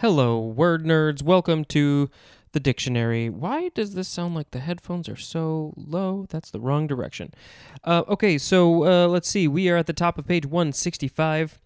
Hello, 0.00 0.38
word 0.38 0.84
nerds. 0.84 1.24
Welcome 1.24 1.64
to 1.64 2.08
the 2.52 2.60
dictionary. 2.60 3.28
Why 3.28 3.70
does 3.70 3.94
this 3.94 4.06
sound 4.06 4.36
like 4.36 4.52
the 4.52 4.60
headphones 4.60 5.08
are 5.08 5.16
so 5.16 5.74
low? 5.76 6.24
That's 6.28 6.52
the 6.52 6.60
wrong 6.60 6.86
direction. 6.86 7.34
Uh, 7.82 8.04
okay, 8.06 8.38
so 8.38 8.84
uh, 8.84 9.08
let's 9.08 9.28
see. 9.28 9.48
We 9.48 9.68
are 9.68 9.76
at 9.76 9.88
the 9.88 9.92
top 9.92 10.16
of 10.16 10.28
page 10.28 10.46
165. 10.46 11.58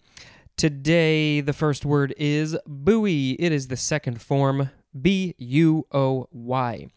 Today, 0.57 1.41
the 1.41 1.53
first 1.53 1.85
word 1.85 2.15
is 2.17 2.57
buoy. 2.65 3.33
It 3.33 3.51
is 3.51 3.67
the 3.67 3.77
second 3.77 4.19
form 4.19 4.71
B 4.99 5.35
U 5.37 5.85
O 5.91 6.27
Y. 6.31 6.87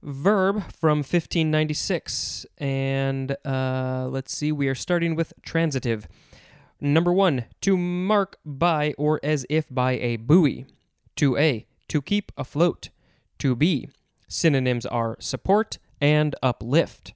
Verb 0.00 0.72
from 0.72 0.98
1596. 0.98 2.46
And 2.58 3.36
uh, 3.44 4.06
let's 4.08 4.32
see, 4.32 4.52
we 4.52 4.68
are 4.68 4.76
starting 4.76 5.16
with 5.16 5.32
transitive. 5.42 6.06
Number 6.84 7.12
one, 7.12 7.44
to 7.60 7.76
mark 7.76 8.38
by 8.44 8.92
or 8.98 9.20
as 9.22 9.46
if 9.48 9.72
by 9.72 9.92
a 9.92 10.16
buoy. 10.16 10.66
To 11.14 11.38
A, 11.38 11.64
to 11.86 12.02
keep 12.02 12.32
afloat. 12.36 12.88
To 13.38 13.54
B, 13.54 13.88
synonyms 14.26 14.84
are 14.86 15.16
support 15.20 15.78
and 16.00 16.34
uplift. 16.42 17.14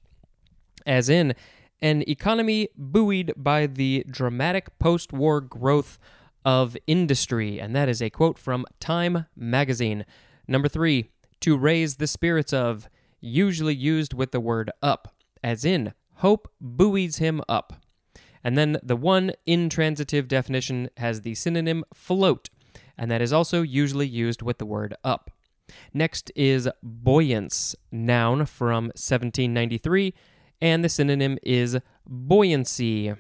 As 0.87 1.09
in, 1.09 1.35
an 1.83 2.09
economy 2.09 2.69
buoyed 2.77 3.33
by 3.37 3.67
the 3.67 4.05
dramatic 4.09 4.79
post 4.79 5.13
war 5.13 5.41
growth 5.41 5.99
of 6.45 6.77
industry. 6.87 7.61
And 7.61 7.75
that 7.75 7.89
is 7.89 8.01
a 8.01 8.09
quote 8.09 8.39
from 8.39 8.67
Time 8.79 9.27
magazine. 9.35 10.07
Number 10.47 10.69
three, 10.69 11.11
to 11.41 11.59
raise 11.59 11.97
the 11.97 12.07
spirits 12.07 12.53
of, 12.53 12.89
usually 13.21 13.75
used 13.75 14.15
with 14.15 14.31
the 14.31 14.39
word 14.39 14.71
up, 14.81 15.13
as 15.43 15.65
in, 15.65 15.93
hope 16.19 16.53
buoys 16.61 17.17
him 17.17 17.43
up. 17.49 17.83
And 18.47 18.57
then 18.57 18.79
the 18.81 18.95
one 18.95 19.33
intransitive 19.45 20.29
definition 20.29 20.89
has 20.99 21.23
the 21.23 21.35
synonym 21.35 21.83
float, 21.93 22.49
and 22.97 23.11
that 23.11 23.21
is 23.21 23.33
also 23.33 23.63
usually 23.63 24.07
used 24.07 24.41
with 24.41 24.59
the 24.59 24.65
word 24.65 24.95
up. 25.03 25.33
Next 25.93 26.31
is 26.37 26.69
buoyance, 26.81 27.75
noun 27.91 28.47
from 28.47 28.85
1793, 28.85 30.15
and 30.61 30.85
the 30.85 30.89
synonym 30.89 31.39
is 31.43 31.79
buoyancy, 32.07 33.15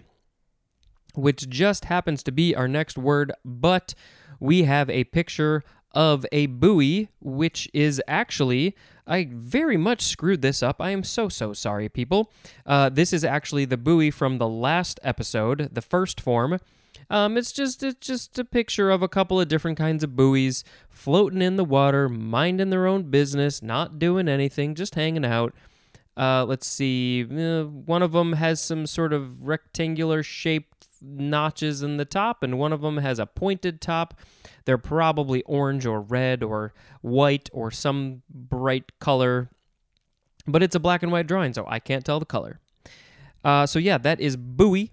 which 1.16 1.48
just 1.48 1.86
happens 1.86 2.22
to 2.22 2.30
be 2.30 2.54
our 2.54 2.68
next 2.68 2.96
word, 2.96 3.32
but 3.44 3.96
we 4.38 4.62
have 4.62 4.88
a 4.88 5.02
picture 5.02 5.64
of 5.96 6.26
a 6.30 6.46
buoy, 6.46 7.08
which 7.20 7.68
is 7.72 8.00
actually. 8.06 8.76
I 9.08 9.28
very 9.32 9.76
much 9.76 10.02
screwed 10.02 10.42
this 10.42 10.62
up. 10.62 10.80
I 10.80 10.90
am 10.90 11.04
so, 11.04 11.28
so 11.28 11.52
sorry, 11.52 11.88
people. 11.88 12.32
Uh, 12.66 12.88
this 12.88 13.12
is 13.12 13.24
actually 13.24 13.64
the 13.64 13.76
buoy 13.76 14.10
from 14.10 14.38
the 14.38 14.48
last 14.48 14.98
episode, 15.02 15.70
the 15.72 15.80
first 15.80 16.20
form. 16.20 16.58
Um, 17.08 17.36
it's 17.36 17.52
just 17.52 17.84
it's 17.84 18.04
just 18.04 18.36
a 18.38 18.44
picture 18.44 18.90
of 18.90 19.02
a 19.02 19.08
couple 19.08 19.40
of 19.40 19.46
different 19.46 19.78
kinds 19.78 20.02
of 20.02 20.16
buoys 20.16 20.64
floating 20.90 21.40
in 21.40 21.56
the 21.56 21.64
water, 21.64 22.08
minding 22.08 22.70
their 22.70 22.86
own 22.86 23.04
business, 23.04 23.62
not 23.62 23.98
doing 23.98 24.28
anything, 24.28 24.74
just 24.74 24.96
hanging 24.96 25.24
out. 25.24 25.54
Uh, 26.16 26.44
let's 26.44 26.66
see. 26.66 27.22
Uh, 27.22 27.64
one 27.64 28.02
of 28.02 28.12
them 28.12 28.34
has 28.34 28.60
some 28.60 28.86
sort 28.86 29.12
of 29.12 29.46
rectangular 29.46 30.22
shaped 30.22 30.85
notches 31.02 31.82
in 31.82 31.96
the 31.96 32.04
top, 32.04 32.42
and 32.42 32.58
one 32.58 32.72
of 32.72 32.80
them 32.80 32.98
has 32.98 33.18
a 33.18 33.26
pointed 33.26 33.80
top. 33.80 34.14
They're 34.64 34.78
probably 34.78 35.42
orange 35.42 35.86
or 35.86 36.00
red 36.00 36.42
or 36.42 36.74
white 37.02 37.48
or 37.52 37.70
some 37.70 38.22
bright 38.28 38.98
color, 38.98 39.50
but 40.46 40.62
it's 40.62 40.74
a 40.74 40.80
black 40.80 41.02
and 41.02 41.12
white 41.12 41.26
drawing, 41.26 41.52
so 41.52 41.64
I 41.68 41.78
can't 41.78 42.04
tell 42.04 42.18
the 42.18 42.26
color. 42.26 42.60
Uh, 43.44 43.66
so, 43.66 43.78
yeah, 43.78 43.98
that 43.98 44.20
is 44.20 44.36
buoy. 44.36 44.90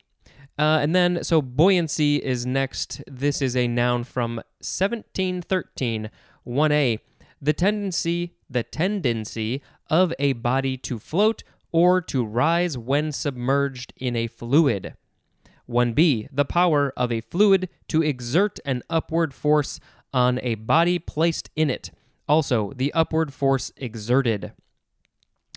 Uh, 0.57 0.79
and 0.81 0.95
then, 0.95 1.23
so 1.23 1.41
buoyancy 1.41 2.17
is 2.17 2.45
next. 2.45 3.01
This 3.07 3.41
is 3.41 3.55
a 3.55 3.67
noun 3.67 4.03
from 4.03 4.35
1713, 4.59 6.11
1a. 6.45 6.99
The 7.41 7.53
tendency, 7.53 8.35
the 8.49 8.63
tendency 8.63 9.61
of 9.89 10.13
a 10.19 10.33
body 10.33 10.77
to 10.77 10.99
float 10.99 11.43
or 11.71 11.99
to 12.01 12.23
rise 12.23 12.77
when 12.77 13.11
submerged 13.11 13.93
in 13.97 14.15
a 14.15 14.27
fluid. 14.27 14.95
1b. 15.69 16.27
The 16.31 16.45
power 16.45 16.93
of 16.97 17.11
a 17.11 17.21
fluid 17.21 17.69
to 17.87 18.01
exert 18.01 18.59
an 18.65 18.83
upward 18.89 19.33
force 19.33 19.79
on 20.13 20.39
a 20.43 20.55
body 20.55 20.99
placed 20.99 21.49
in 21.55 21.69
it. 21.69 21.91
Also, 22.27 22.73
the 22.75 22.93
upward 22.93 23.33
force 23.33 23.71
exerted. 23.77 24.53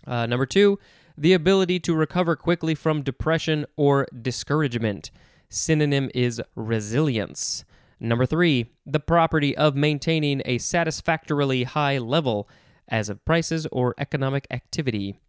Uh, 0.05 0.25
number 0.25 0.45
two, 0.45 0.79
the 1.17 1.33
ability 1.33 1.79
to 1.81 1.95
recover 1.95 2.35
quickly 2.35 2.75
from 2.75 3.01
depression 3.01 3.65
or 3.75 4.07
discouragement. 4.21 5.11
Synonym 5.49 6.11
is 6.13 6.41
resilience. 6.55 7.65
Number 7.99 8.25
three, 8.25 8.67
the 8.85 8.99
property 8.99 9.57
of 9.57 9.75
maintaining 9.75 10.41
a 10.45 10.59
satisfactorily 10.59 11.63
high 11.63 11.97
level 11.97 12.47
as 12.87 13.09
of 13.09 13.23
prices 13.25 13.65
or 13.71 13.95
economic 13.97 14.45
activity. 14.51 15.19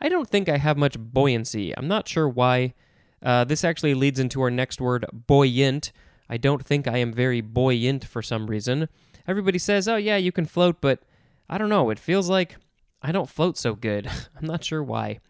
I 0.00 0.08
don't 0.08 0.28
think 0.28 0.48
I 0.48 0.58
have 0.58 0.76
much 0.76 0.98
buoyancy. 0.98 1.76
I'm 1.76 1.88
not 1.88 2.08
sure 2.08 2.28
why. 2.28 2.74
Uh, 3.22 3.44
this 3.44 3.64
actually 3.64 3.94
leads 3.94 4.18
into 4.18 4.42
our 4.42 4.50
next 4.50 4.80
word, 4.80 5.06
buoyant. 5.12 5.92
I 6.28 6.36
don't 6.36 6.64
think 6.64 6.88
I 6.88 6.98
am 6.98 7.12
very 7.12 7.40
buoyant 7.40 8.04
for 8.04 8.22
some 8.22 8.46
reason. 8.46 8.88
Everybody 9.26 9.58
says, 9.58 9.86
oh, 9.86 9.96
yeah, 9.96 10.16
you 10.16 10.32
can 10.32 10.46
float, 10.46 10.80
but 10.80 11.00
I 11.48 11.58
don't 11.58 11.68
know. 11.68 11.90
It 11.90 11.98
feels 11.98 12.28
like 12.28 12.56
I 13.02 13.12
don't 13.12 13.28
float 13.28 13.56
so 13.56 13.74
good. 13.74 14.06
I'm 14.36 14.46
not 14.46 14.64
sure 14.64 14.82
why. 14.82 15.20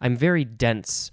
I'm 0.00 0.16
very 0.16 0.44
dense. 0.44 1.10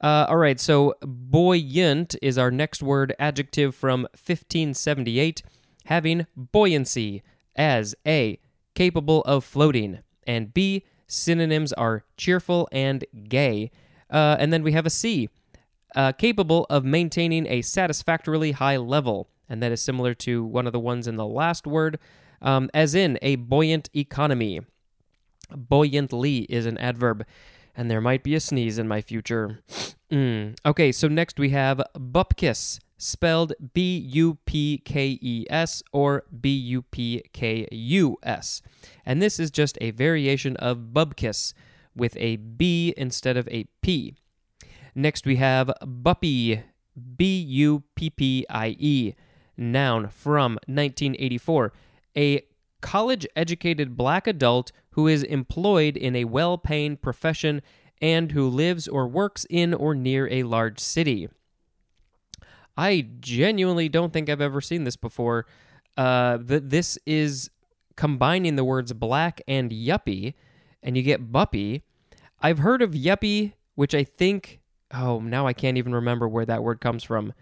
Uh, 0.00 0.26
all 0.28 0.36
right, 0.36 0.60
so 0.60 0.94
buoyant 1.02 2.16
is 2.20 2.36
our 2.36 2.50
next 2.50 2.82
word, 2.82 3.14
adjective 3.18 3.74
from 3.74 4.02
1578, 4.12 5.42
having 5.86 6.26
buoyancy 6.36 7.22
as 7.56 7.94
A, 8.06 8.38
capable 8.74 9.22
of 9.22 9.44
floating, 9.44 10.00
and 10.26 10.52
B, 10.52 10.84
synonyms 11.06 11.72
are 11.72 12.04
cheerful 12.16 12.68
and 12.72 13.04
gay. 13.28 13.70
Uh, 14.10 14.36
and 14.38 14.52
then 14.52 14.62
we 14.62 14.72
have 14.72 14.84
a 14.84 14.90
C, 14.90 15.28
uh, 15.94 16.12
capable 16.12 16.66
of 16.70 16.84
maintaining 16.84 17.46
a 17.46 17.62
satisfactorily 17.62 18.52
high 18.52 18.76
level. 18.76 19.28
And 19.48 19.62
that 19.62 19.72
is 19.72 19.82
similar 19.82 20.14
to 20.14 20.44
one 20.44 20.66
of 20.66 20.72
the 20.72 20.80
ones 20.80 21.06
in 21.06 21.16
the 21.16 21.26
last 21.26 21.66
word, 21.66 21.98
um, 22.40 22.70
as 22.72 22.94
in 22.94 23.18
a 23.22 23.36
buoyant 23.36 23.90
economy. 23.94 24.60
Buoyantly 25.54 26.40
is 26.48 26.66
an 26.66 26.78
adverb, 26.78 27.26
and 27.76 27.90
there 27.90 28.00
might 28.00 28.22
be 28.22 28.34
a 28.34 28.40
sneeze 28.40 28.78
in 28.78 28.88
my 28.88 29.02
future. 29.02 29.60
Mm. 30.10 30.56
Okay, 30.64 30.92
so 30.92 31.08
next 31.08 31.38
we 31.38 31.50
have 31.50 31.82
bupkis, 31.94 32.78
spelled 32.96 33.52
B 33.74 33.98
U 33.98 34.38
P 34.46 34.78
K 34.78 35.18
E 35.20 35.44
S 35.50 35.82
or 35.92 36.24
B 36.40 36.56
U 36.56 36.82
P 36.82 37.22
K 37.32 37.68
U 37.70 38.16
S. 38.22 38.62
And 39.04 39.20
this 39.20 39.38
is 39.38 39.50
just 39.50 39.76
a 39.80 39.90
variation 39.90 40.56
of 40.56 40.78
bubkes 40.92 41.52
with 41.94 42.16
a 42.16 42.36
B 42.36 42.94
instead 42.96 43.36
of 43.36 43.48
a 43.48 43.66
P. 43.82 44.14
Next, 44.94 45.26
we 45.26 45.36
have 45.36 45.72
Buppie, 45.82 46.62
B 47.16 47.40
U 47.40 47.82
P 47.96 48.10
P 48.10 48.46
I 48.48 48.76
E, 48.78 49.14
noun 49.56 50.08
from 50.08 50.52
1984. 50.66 51.72
A 52.16 52.42
college 52.80 53.26
educated 53.34 53.96
black 53.96 54.26
adult 54.26 54.70
who 54.90 55.08
is 55.08 55.24
employed 55.24 55.96
in 55.96 56.14
a 56.14 56.24
well 56.24 56.56
paying 56.58 56.96
profession 56.96 57.60
and 58.00 58.32
who 58.32 58.48
lives 58.48 58.86
or 58.86 59.08
works 59.08 59.46
in 59.50 59.74
or 59.74 59.94
near 59.94 60.28
a 60.28 60.44
large 60.44 60.78
city. 60.78 61.28
I 62.76 63.08
genuinely 63.20 63.88
don't 63.88 64.12
think 64.12 64.28
I've 64.28 64.40
ever 64.40 64.60
seen 64.60 64.84
this 64.84 64.96
before. 64.96 65.46
Uh, 65.96 66.38
th- 66.38 66.62
this 66.66 66.98
is 67.06 67.50
combining 67.96 68.56
the 68.56 68.64
words 68.64 68.92
black 68.92 69.40
and 69.48 69.70
yuppie, 69.70 70.34
and 70.82 70.96
you 70.96 71.02
get 71.02 71.32
buppy. 71.32 71.82
I've 72.40 72.58
heard 72.58 72.82
of 72.82 72.90
yuppie, 72.90 73.54
which 73.74 73.94
I 73.94 74.04
think 74.04 74.60
oh 74.94 75.20
now 75.20 75.46
I 75.46 75.52
can't 75.52 75.76
even 75.76 75.94
remember 75.94 76.28
where 76.28 76.46
that 76.46 76.62
word 76.62 76.80
comes 76.80 77.02
from. 77.02 77.32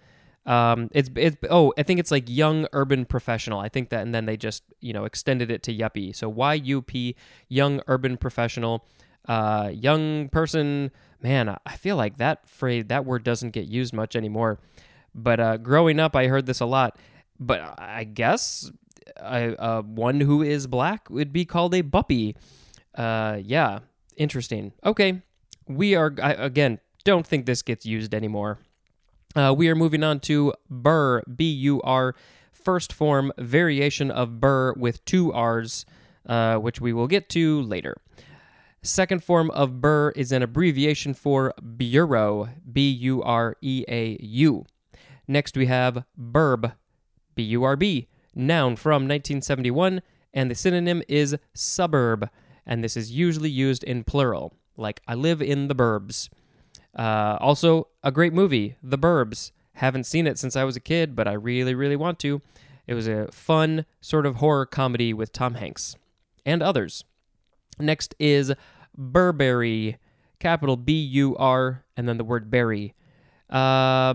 Um, 0.45 0.89
it's 0.93 1.09
it's 1.15 1.37
oh 1.51 1.73
I 1.79 1.85
think 1.85 2.01
it's 2.01 2.11
like 2.11 2.25
young 2.29 2.67
urban 2.73 3.05
professional. 3.05 3.61
I 3.61 3.69
think 3.69 3.91
that 3.91 4.03
and 4.03 4.15
then 4.15 4.27
they 4.27 4.37
just 4.37 4.65
you 4.81 4.93
know 4.93 5.05
extended 5.05 5.51
it 5.51 5.63
to 5.65 5.75
yuppie. 5.75 6.15
So 6.15 6.29
Y 6.29 6.55
U 6.55 6.83
P 6.83 7.15
young 7.49 7.81
urban 7.87 8.17
professional, 8.17 8.85
uh, 9.29 9.71
young 9.73 10.29
person. 10.31 10.91
Man, 11.21 11.57
I 11.65 11.77
feel 11.77 11.95
like 11.95 12.17
that 12.17 12.49
phrase 12.49 12.87
that 12.89 13.05
word 13.05 13.23
doesn't 13.23 13.51
get 13.51 13.67
used 13.69 13.95
much 13.95 14.17
anymore. 14.17 14.59
But 15.15 15.39
uh, 15.39 15.57
growing 15.59 16.01
up, 16.01 16.17
I 16.17 16.27
heard 16.27 16.47
this 16.47 16.59
a 16.59 16.67
lot. 16.67 16.99
But 17.39 17.61
I 17.79 18.05
guess 18.05 18.73
I, 19.23 19.49
uh, 19.49 19.83
one 19.83 20.21
who 20.21 20.43
is 20.43 20.67
black 20.67 21.11
would 21.11 21.33
be 21.33 21.45
called 21.45 21.75
a 21.75 21.83
buppy. 21.83 22.37
Uh, 22.97 23.39
yeah, 23.43 23.81
interesting. 24.17 24.73
Okay, 24.85 25.23
we 25.69 25.95
are 25.95 26.13
I, 26.23 26.33
again 26.33 26.81
don't 27.05 27.27
think 27.27 27.47
this 27.47 27.63
gets 27.63 27.87
used 27.87 28.15
anymore. 28.15 28.59
Uh, 29.35 29.55
we 29.57 29.69
are 29.69 29.75
moving 29.75 30.05
on 30.05 30.21
to 30.21 30.53
Bur, 30.69 31.23
B 31.23 31.51
U 31.51 31.81
R, 31.83 32.15
first 32.53 32.93
form 32.93 33.33
variation 33.39 34.11
of 34.11 34.41
Bur 34.41 34.75
with 34.75 35.05
two 35.05 35.33
R's, 35.33 35.87
uh, 36.27 36.57
which 36.57 36.81
we 36.81 36.93
will 36.93 37.07
get 37.07 37.29
to 37.31 37.63
later. 37.63 37.97
Second 38.83 39.23
form 39.23 39.51
of 39.53 39.81
Bur 39.81 40.11
is 40.17 40.33
an 40.33 40.43
abbreviation 40.43 41.15
for 41.15 41.55
Bureau, 41.77 42.49
B 42.71 42.91
U 42.91 43.23
R 43.23 43.57
E 43.63 43.85
A 43.89 44.19
U. 44.21 44.67
Next 45.29 45.57
we 45.57 45.67
have 45.67 46.05
Burb, 46.21 46.73
B 47.35 47.43
U 47.45 47.63
R 47.63 47.77
B, 47.77 48.09
noun 48.35 48.77
from 48.77 49.05
1971, 49.05 50.03
and 50.35 50.51
the 50.51 50.55
synonym 50.55 51.03
is 51.09 51.37
suburb, 51.55 52.29
and 52.67 52.83
this 52.83 52.97
is 52.97 53.13
usually 53.13 53.51
used 53.51 53.85
in 53.85 54.05
plural, 54.05 54.55
like 54.77 55.01
I 55.07 55.15
live 55.15 55.41
in 55.41 55.69
the 55.69 55.75
burbs. 55.75 56.29
Uh, 56.97 57.39
also, 57.41 57.89
a 58.03 58.11
great 58.11 58.33
movie, 58.33 58.77
The 58.83 58.99
Burbs. 58.99 59.53
Haven't 59.75 60.05
seen 60.05 60.27
it 60.27 60.39
since 60.39 60.55
I 60.55 60.65
was 60.65 60.77
a 60.77 60.81
kid, 60.81 61.17
but 61.17 61.27
I 61.27 61.33
really, 61.33 61.75
really 61.75 61.97
want 61.97 62.19
to. 62.21 62.43
It 62.87 62.95
was 62.95 63.09
a 63.09 63.33
fun 63.33 63.87
sort 64.01 64.27
of 64.27 64.37
horror 64.37 64.67
comedy 64.67 65.15
with 65.15 65.33
Tom 65.33 65.55
Hanks 65.55 65.97
and 66.45 66.63
others. 66.63 67.05
Next 67.79 68.15
is 68.19 68.53
Burberry, 68.97 69.97
capital 70.39 70.77
B 70.77 70.93
U 70.93 71.37
R, 71.37 71.85
and 71.97 72.07
then 72.07 72.19
the 72.19 72.25
word 72.25 72.51
berry. 72.51 72.95
Uh, 73.49 74.13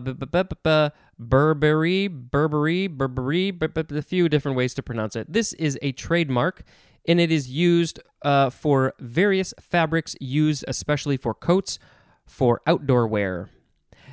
Burberry, 1.19 2.07
Burberry, 2.07 2.88
Burberry, 2.88 3.57
a 3.62 4.01
few 4.01 4.30
different 4.30 4.57
ways 4.57 4.73
to 4.75 4.83
pronounce 4.83 5.15
it. 5.15 5.31
This 5.31 5.53
is 5.53 5.80
a 5.81 5.91
trademark, 5.94 6.63
and 7.07 7.19
it 7.19 7.31
is 7.31 7.50
used 7.50 8.00
uh, 8.21 8.51
for 8.51 8.94
various 9.00 9.53
fabrics 9.59 10.15
used 10.19 10.65
especially 10.68 11.18
for 11.18 11.33
coats 11.33 11.80
for 12.27 12.62
outdoor 12.68 13.07
wear. 13.07 13.50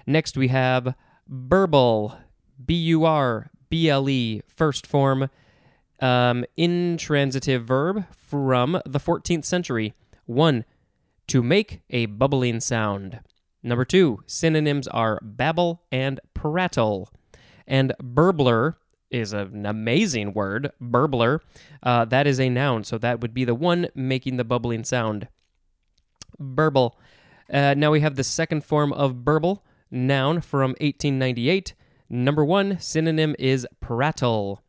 Next, 0.06 0.36
we 0.36 0.48
have 0.48 0.94
burble, 1.28 2.16
B 2.64 2.74
U 2.74 3.04
R 3.04 3.50
B 3.68 3.90
L 3.90 4.08
E, 4.08 4.42
first 4.46 4.86
form, 4.86 5.28
um, 6.00 6.44
intransitive 6.56 7.64
verb 7.64 8.06
from 8.14 8.80
the 8.86 9.00
14th 9.00 9.44
century. 9.44 9.94
One, 10.26 10.64
to 11.28 11.42
make 11.42 11.82
a 11.90 12.06
bubbling 12.06 12.60
sound. 12.60 13.20
Number 13.62 13.84
two, 13.84 14.22
synonyms 14.26 14.86
are 14.88 15.18
babble 15.22 15.82
and 15.90 16.20
prattle. 16.34 17.08
And 17.66 17.94
burbler 18.02 18.76
is 19.10 19.32
an 19.32 19.64
amazing 19.64 20.34
word, 20.34 20.70
burbler. 20.82 21.40
Uh, 21.82 22.04
that 22.04 22.26
is 22.26 22.38
a 22.38 22.50
noun, 22.50 22.84
so 22.84 22.98
that 22.98 23.20
would 23.20 23.32
be 23.32 23.44
the 23.44 23.54
one 23.54 23.88
making 23.94 24.36
the 24.36 24.44
bubbling 24.44 24.84
sound. 24.84 25.28
Burble. 26.38 26.98
Uh, 27.52 27.74
now 27.74 27.90
we 27.90 28.00
have 28.00 28.16
the 28.16 28.24
second 28.24 28.64
form 28.64 28.92
of 28.92 29.24
burble, 29.24 29.64
noun 29.90 30.40
from 30.40 30.70
1898. 30.80 31.74
Number 32.08 32.44
one 32.44 32.78
synonym 32.80 33.34
is 33.38 33.66
prattle, 33.80 34.62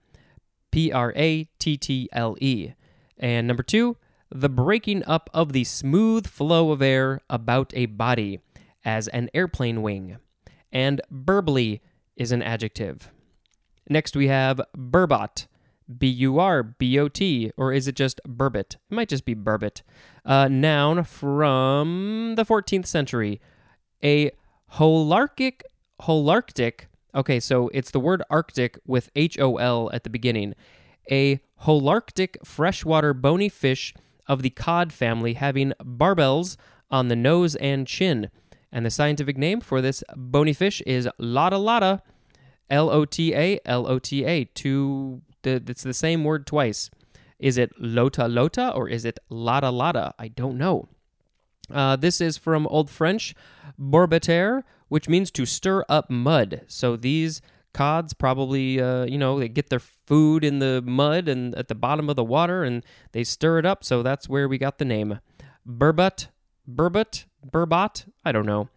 P 0.71 0.91
R 0.91 1.13
A 1.15 1.45
T 1.59 1.77
T 1.77 2.09
L 2.11 2.35
E. 2.39 2.73
And 3.17 3.47
number 3.47 3.63
two, 3.63 3.97
the 4.29 4.49
breaking 4.49 5.03
up 5.05 5.29
of 5.33 5.53
the 5.53 5.63
smooth 5.63 6.27
flow 6.27 6.71
of 6.71 6.81
air 6.81 7.21
about 7.29 7.71
a 7.75 7.85
body, 7.85 8.39
as 8.85 9.07
an 9.09 9.29
airplane 9.33 9.81
wing. 9.81 10.17
And 10.71 11.01
burbly 11.11 11.81
is 12.15 12.31
an 12.31 12.43
adjective. 12.43 13.11
Next 13.89 14.15
we 14.15 14.27
have 14.27 14.61
burbot, 14.77 15.47
B 15.97 16.07
U 16.07 16.39
R 16.39 16.63
B 16.63 16.97
O 16.99 17.07
T, 17.07 17.51
or 17.57 17.73
is 17.73 17.87
it 17.87 17.95
just 17.95 18.21
burbot? 18.27 18.75
It 18.75 18.79
might 18.89 19.09
just 19.09 19.25
be 19.25 19.35
burbot. 19.35 19.81
A 20.25 20.49
noun 20.49 21.03
from 21.03 22.33
the 22.35 22.43
14th 22.45 22.87
century. 22.87 23.39
A 24.03 24.31
holarctic, 24.73 25.61
holarctic, 26.01 26.85
okay, 27.13 27.39
so 27.39 27.69
it's 27.73 27.91
the 27.91 27.99
word 27.99 28.23
Arctic 28.29 28.79
with 28.85 29.11
H 29.15 29.39
O 29.39 29.57
L 29.57 29.89
at 29.93 30.03
the 30.03 30.09
beginning. 30.09 30.55
A 31.11 31.39
holarctic 31.63 32.37
freshwater 32.43 33.13
bony 33.13 33.49
fish 33.49 33.93
of 34.27 34.41
the 34.41 34.49
cod 34.49 34.91
family 34.91 35.33
having 35.33 35.73
barbels 35.79 36.57
on 36.89 37.07
the 37.07 37.15
nose 37.15 37.55
and 37.55 37.87
chin. 37.87 38.29
And 38.71 38.85
the 38.85 38.91
scientific 38.91 39.37
name 39.37 39.61
for 39.61 39.79
this 39.79 40.03
bony 40.15 40.53
fish 40.53 40.81
is 40.81 41.07
Lota 41.17 41.57
Lota, 41.57 42.01
L 42.69 42.89
O 42.89 43.05
T 43.05 43.33
A 43.33 43.59
L 43.65 43.87
O 43.87 43.99
T 43.99 44.25
A. 44.25 44.45
Two 44.45 45.21
the, 45.43 45.63
it's 45.67 45.83
the 45.83 45.93
same 45.93 46.23
word 46.23 46.45
twice. 46.45 46.89
Is 47.39 47.57
it 47.57 47.71
lota 47.79 48.27
lota 48.27 48.71
or 48.71 48.87
is 48.89 49.05
it 49.05 49.19
lada 49.29 49.69
lada? 49.71 50.13
I 50.17 50.27
don't 50.29 50.57
know. 50.57 50.87
Uh, 51.71 51.95
this 51.95 52.21
is 52.21 52.37
from 52.37 52.67
Old 52.67 52.89
French, 52.89 53.35
bourbeter, 53.79 54.63
which 54.87 55.09
means 55.09 55.31
to 55.31 55.45
stir 55.45 55.83
up 55.89 56.09
mud. 56.09 56.61
So 56.67 56.95
these 56.95 57.41
cods 57.73 58.13
probably, 58.13 58.79
uh, 58.79 59.05
you 59.05 59.17
know, 59.17 59.39
they 59.39 59.49
get 59.49 59.69
their 59.69 59.79
food 59.79 60.43
in 60.43 60.59
the 60.59 60.81
mud 60.85 61.27
and 61.27 61.55
at 61.55 61.67
the 61.67 61.75
bottom 61.75 62.09
of 62.09 62.15
the 62.15 62.23
water 62.23 62.63
and 62.63 62.83
they 63.11 63.23
stir 63.23 63.59
it 63.59 63.65
up. 63.65 63.83
So 63.83 64.03
that's 64.03 64.29
where 64.29 64.47
we 64.47 64.57
got 64.57 64.77
the 64.77 64.85
name. 64.85 65.19
Burbot, 65.67 66.27
burbot, 66.69 67.25
burbot, 67.45 68.05
I 68.23 68.31
don't 68.31 68.45
know. 68.45 68.69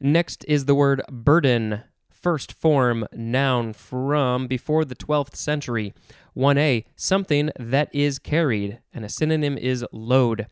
Next 0.00 0.44
is 0.46 0.66
the 0.66 0.74
word 0.74 1.02
burden 1.10 1.82
first 2.22 2.52
form 2.52 3.06
noun 3.12 3.72
from 3.72 4.46
before 4.46 4.84
the 4.84 4.94
12th 4.94 5.34
century. 5.34 5.92
1a, 6.36 6.84
something 6.96 7.50
that 7.58 7.90
is 7.92 8.18
carried, 8.18 8.78
and 8.94 9.04
a 9.04 9.08
synonym 9.08 9.58
is 9.58 9.84
load. 9.92 10.46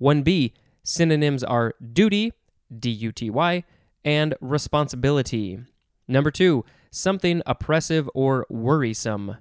1b, 0.00 0.52
synonyms 0.82 1.44
are 1.44 1.74
duty, 1.92 2.32
D 2.76 2.90
U 2.90 3.12
T 3.12 3.30
Y, 3.30 3.64
and 4.04 4.34
responsibility. 4.40 5.60
Number 6.08 6.30
2, 6.30 6.64
something 6.90 7.40
oppressive 7.46 8.10
or 8.14 8.46
worrisome. 8.50 9.36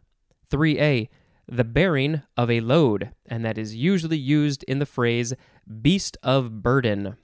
3a, 0.50 1.10
the 1.48 1.63
bearing 1.63 2.22
of 2.38 2.50
a 2.50 2.62
load, 2.62 3.12
and 3.25 3.44
that 3.44 3.57
is 3.57 3.75
usually 3.75 4.18
used 4.18 4.63
in 4.63 4.80
the 4.80 4.86
phrase 4.86 5.34
beast 5.81 6.18
of 6.22 6.62
burden. 6.62 7.18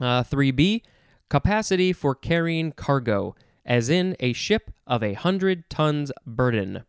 Uh, 0.00 0.22
3b, 0.22 0.82
capacity 1.28 1.92
for 1.92 2.14
carrying 2.14 2.72
cargo, 2.72 3.34
as 3.64 3.88
in 3.88 4.16
a 4.20 4.32
ship 4.32 4.70
of 4.86 5.02
a 5.02 5.14
hundred 5.14 5.68
tons 5.70 6.12
burden. 6.26 6.84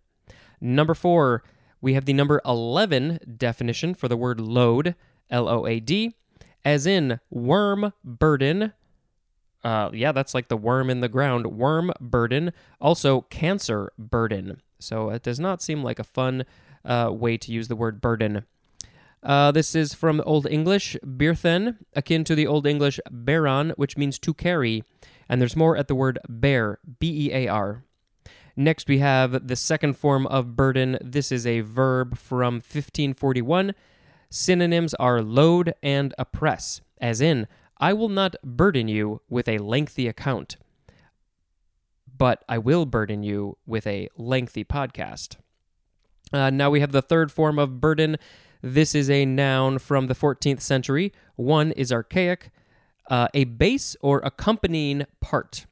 Number 0.59 0.93
four, 0.93 1.43
we 1.81 1.93
have 1.93 2.05
the 2.05 2.13
number 2.13 2.41
11 2.45 3.35
definition 3.37 3.93
for 3.93 4.07
the 4.07 4.17
word 4.17 4.39
load, 4.39 4.95
L 5.29 5.47
O 5.47 5.65
A 5.65 5.79
D, 5.79 6.15
as 6.63 6.85
in 6.85 7.19
worm 7.29 7.93
burden. 8.03 8.73
Uh, 9.63 9.89
yeah, 9.93 10.11
that's 10.11 10.33
like 10.33 10.47
the 10.47 10.57
worm 10.57 10.89
in 10.89 11.01
the 11.01 11.09
ground. 11.09 11.47
Worm 11.47 11.91
burden. 11.99 12.53
Also, 12.79 13.21
cancer 13.21 13.91
burden. 13.97 14.61
So 14.79 15.09
it 15.09 15.23
does 15.23 15.39
not 15.39 15.61
seem 15.61 15.83
like 15.83 15.99
a 15.99 16.03
fun 16.03 16.45
uh, 16.83 17.09
way 17.11 17.37
to 17.37 17.51
use 17.51 17.67
the 17.67 17.75
word 17.75 18.01
burden. 18.01 18.45
Uh, 19.23 19.51
this 19.51 19.73
is 19.73 19.95
from 19.95 20.21
Old 20.23 20.45
English, 20.45 20.95
byrthen, 21.03 21.77
akin 21.95 22.23
to 22.25 22.35
the 22.35 22.45
Old 22.45 22.67
English 22.67 22.99
beran, 23.09 23.71
which 23.75 23.97
means 23.97 24.19
to 24.19 24.35
carry 24.35 24.83
and 25.27 25.41
there's 25.41 25.55
more 25.55 25.77
at 25.77 25.87
the 25.87 25.95
word 25.95 26.19
bear, 26.27 26.79
B 26.99 27.27
E 27.27 27.33
A 27.33 27.47
R. 27.47 27.83
Next, 28.55 28.87
we 28.87 28.99
have 28.99 29.47
the 29.47 29.55
second 29.55 29.97
form 29.97 30.25
of 30.27 30.55
burden. 30.55 30.97
This 31.01 31.31
is 31.31 31.45
a 31.45 31.59
verb 31.59 32.17
from 32.17 32.55
1541. 32.55 33.73
Synonyms 34.29 34.93
are 34.95 35.21
load 35.21 35.73
and 35.83 36.13
oppress, 36.17 36.81
as 36.99 37.19
in, 37.21 37.47
I 37.77 37.93
will 37.93 38.09
not 38.09 38.35
burden 38.43 38.87
you 38.87 39.21
with 39.29 39.47
a 39.47 39.57
lengthy 39.57 40.07
account, 40.07 40.55
but 42.17 42.43
I 42.47 42.57
will 42.57 42.85
burden 42.85 43.23
you 43.23 43.57
with 43.65 43.85
a 43.85 44.07
lengthy 44.17 44.63
podcast. 44.63 45.35
Uh, 46.31 46.49
now 46.49 46.69
we 46.69 46.79
have 46.79 46.93
the 46.93 47.01
third 47.01 47.31
form 47.31 47.59
of 47.59 47.81
burden. 47.81 48.17
This 48.61 48.95
is 48.95 49.09
a 49.09 49.25
noun 49.25 49.79
from 49.79 50.07
the 50.07 50.15
14th 50.15 50.61
century. 50.61 51.13
One 51.35 51.71
is 51.73 51.91
archaic, 51.91 52.51
uh, 53.09 53.27
a 53.33 53.43
bass 53.45 53.95
or 54.01 54.19
accompanying 54.19 55.05
part. 55.21 55.65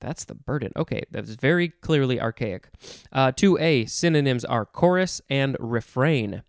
That's 0.00 0.24
the 0.24 0.34
burden. 0.34 0.72
Okay, 0.76 1.02
that's 1.10 1.30
very 1.30 1.68
clearly 1.68 2.20
archaic. 2.20 2.68
Uh, 3.12 3.32
2a, 3.32 3.88
synonyms 3.88 4.44
are 4.44 4.66
chorus 4.66 5.22
and 5.30 5.56
refrain. 5.58 6.42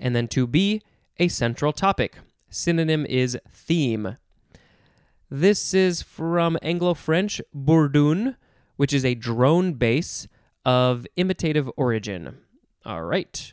And 0.00 0.14
then 0.14 0.28
2b, 0.28 0.82
a 1.18 1.28
central 1.28 1.72
topic. 1.72 2.18
Synonym 2.50 3.06
is 3.06 3.38
theme. 3.52 4.16
This 5.30 5.72
is 5.74 6.02
from 6.02 6.58
Anglo 6.62 6.94
French 6.94 7.40
bourdon, 7.52 8.36
which 8.76 8.92
is 8.92 9.04
a 9.04 9.14
drone 9.14 9.74
bass 9.74 10.28
of 10.64 11.06
imitative 11.16 11.70
origin. 11.76 12.38
All 12.84 13.02
right. 13.02 13.52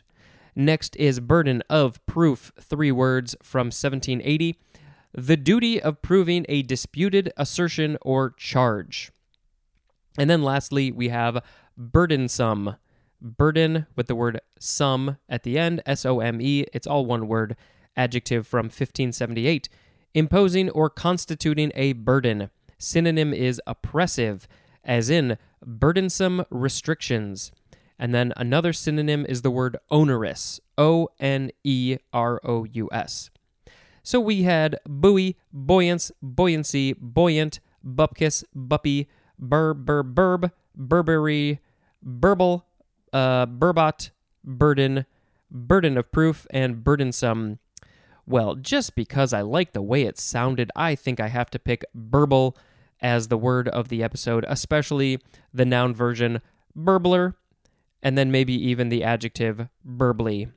Next 0.56 0.94
is 0.96 1.18
burden 1.20 1.62
of 1.68 2.04
proof, 2.06 2.52
three 2.60 2.92
words 2.92 3.34
from 3.42 3.66
1780 3.66 4.56
the 5.16 5.36
duty 5.36 5.80
of 5.80 6.02
proving 6.02 6.44
a 6.48 6.62
disputed 6.62 7.32
assertion 7.36 7.96
or 8.02 8.30
charge. 8.30 9.12
And 10.18 10.28
then 10.28 10.42
lastly, 10.42 10.90
we 10.90 11.08
have 11.08 11.42
burdensome. 11.76 12.76
Burden 13.20 13.86
with 13.96 14.06
the 14.06 14.14
word 14.14 14.40
some 14.58 15.16
at 15.30 15.44
the 15.44 15.58
end, 15.58 15.82
S 15.86 16.04
O 16.04 16.20
M 16.20 16.42
E. 16.42 16.66
It's 16.74 16.86
all 16.86 17.06
one 17.06 17.26
word. 17.26 17.56
Adjective 17.96 18.46
from 18.46 18.66
1578. 18.66 19.68
Imposing 20.12 20.68
or 20.70 20.90
constituting 20.90 21.72
a 21.74 21.94
burden. 21.94 22.50
Synonym 22.76 23.32
is 23.32 23.62
oppressive, 23.66 24.46
as 24.84 25.08
in 25.08 25.38
burdensome 25.64 26.44
restrictions. 26.50 27.50
And 27.98 28.14
then 28.14 28.34
another 28.36 28.72
synonym 28.74 29.24
is 29.26 29.42
the 29.42 29.50
word 29.50 29.78
onerous. 29.90 30.60
O 30.76 31.08
N 31.18 31.50
E 31.62 31.96
R 32.12 32.40
O 32.44 32.64
U 32.64 32.90
S. 32.92 33.30
So 34.04 34.20
we 34.20 34.42
had 34.42 34.76
buoy, 34.86 35.36
buoyance, 35.50 36.12
buoyancy, 36.22 36.92
buoyant, 36.92 37.58
bupkis, 37.82 38.44
buppy, 38.54 39.08
bur, 39.38 39.72
bur, 39.72 40.04
burb, 40.04 40.52
burberry, 40.76 41.60
burble, 42.04 42.66
uh, 43.14 43.46
burbot, 43.46 44.10
burden, 44.44 45.06
burden 45.50 45.96
of 45.96 46.12
proof, 46.12 46.46
and 46.50 46.84
burdensome. 46.84 47.60
Well, 48.26 48.56
just 48.56 48.94
because 48.94 49.32
I 49.32 49.40
like 49.40 49.72
the 49.72 49.80
way 49.80 50.02
it 50.02 50.18
sounded, 50.18 50.70
I 50.76 50.94
think 50.94 51.18
I 51.18 51.28
have 51.28 51.48
to 51.50 51.58
pick 51.58 51.82
burble 51.94 52.58
as 53.00 53.28
the 53.28 53.38
word 53.38 53.68
of 53.68 53.88
the 53.88 54.02
episode, 54.02 54.44
especially 54.48 55.18
the 55.52 55.64
noun 55.64 55.94
version 55.94 56.42
burbler, 56.76 57.36
and 58.02 58.18
then 58.18 58.30
maybe 58.30 58.52
even 58.52 58.90
the 58.90 59.02
adjective 59.02 59.68
burbly. 59.86 60.50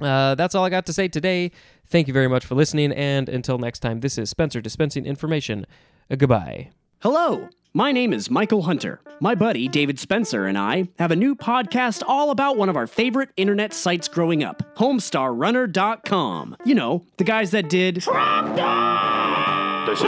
Uh, 0.00 0.34
that's 0.34 0.54
all 0.54 0.64
I 0.64 0.70
got 0.70 0.86
to 0.86 0.92
say 0.92 1.08
today. 1.08 1.50
Thank 1.86 2.06
you 2.08 2.14
very 2.14 2.28
much 2.28 2.44
for 2.44 2.54
listening, 2.54 2.92
and 2.92 3.28
until 3.28 3.58
next 3.58 3.80
time, 3.80 4.00
this 4.00 4.18
is 4.18 4.28
Spencer 4.30 4.60
dispensing 4.60 5.06
information. 5.06 5.66
Uh, 6.10 6.16
goodbye. 6.16 6.70
Hello, 7.00 7.48
my 7.72 7.92
name 7.92 8.12
is 8.12 8.30
Michael 8.30 8.62
Hunter. 8.62 9.00
My 9.20 9.34
buddy 9.34 9.68
David 9.68 9.98
Spencer 9.98 10.46
and 10.46 10.58
I 10.58 10.88
have 10.98 11.10
a 11.10 11.16
new 11.16 11.34
podcast 11.34 12.02
all 12.06 12.30
about 12.30 12.56
one 12.58 12.68
of 12.68 12.76
our 12.76 12.86
favorite 12.86 13.30
internet 13.36 13.72
sites 13.72 14.08
growing 14.08 14.44
up 14.44 14.76
HomestarRunner.com. 14.76 16.56
You 16.64 16.74
know, 16.74 17.04
the 17.16 17.24
guys 17.24 17.50
that 17.52 17.70
did. 17.70 17.96
The 17.96 19.92
is 19.92 20.00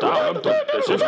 down. 0.00 0.36
Is 0.88 1.02